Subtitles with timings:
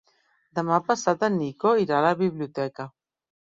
[0.59, 2.91] Demà passat en Nico irà a la biblioteca.